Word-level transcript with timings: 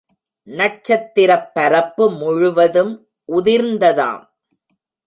நட்சத்திரப் 0.47 1.53
பரப்பு 1.53 2.09
முழுவதும் 2.11 2.93
உதிர்ந்ததாம். 3.29 4.23